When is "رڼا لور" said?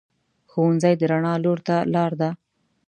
1.11-1.59